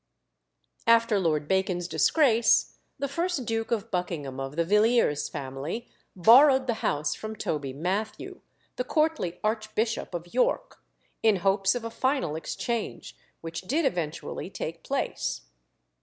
After 0.87 1.19
Lord 1.19 1.47
Bacon's 1.47 1.87
disgrace, 1.87 2.79
the 2.97 3.07
first 3.07 3.45
Duke 3.45 3.69
of 3.69 3.91
Buckingham 3.91 4.39
of 4.39 4.55
the 4.55 4.65
Villiers 4.65 5.29
family 5.29 5.87
borrowed 6.15 6.65
the 6.65 6.73
house 6.81 7.13
from 7.13 7.35
Toby 7.35 7.71
Mathew, 7.71 8.41
the 8.77 8.83
courtly 8.83 9.39
archbishop 9.43 10.15
of 10.15 10.33
York, 10.33 10.81
in 11.21 11.35
hopes 11.45 11.75
of 11.75 11.85
a 11.85 11.91
final 11.91 12.35
exchange, 12.35 13.15
which 13.41 13.61
did 13.61 13.85
eventually 13.85 14.49
take 14.49 14.83
place. 14.83 15.41